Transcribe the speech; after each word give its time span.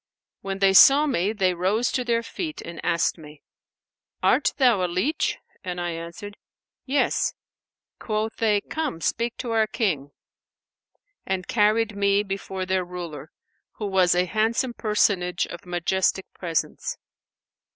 When 0.41 0.57
they 0.57 0.73
saw 0.73 1.05
me, 1.05 1.31
they 1.31 1.53
rose 1.53 1.91
to 1.91 2.03
their 2.03 2.23
feet 2.23 2.59
and 2.63 2.83
asked 2.83 3.19
me, 3.19 3.43
'Art 4.23 4.51
thou 4.57 4.83
a 4.83 4.87
leach?'; 4.89 5.37
and 5.63 5.79
I 5.79 5.91
answered, 5.91 6.37
'Yes.' 6.87 7.35
Quoth 7.99 8.37
they, 8.37 8.61
'Come 8.61 8.99
speak 9.01 9.37
to 9.37 9.51
our 9.51 9.67
King,' 9.67 10.09
and 11.23 11.45
carried 11.47 11.95
me 11.95 12.23
before 12.23 12.65
their 12.65 12.83
ruler, 12.83 13.29
who 13.73 13.85
was 13.85 14.15
a 14.15 14.25
handsome 14.25 14.73
personage 14.73 15.45
of 15.45 15.67
majestic 15.67 16.25
presence. 16.33 16.97